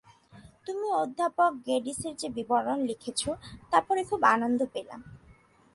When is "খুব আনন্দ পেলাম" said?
4.09-5.01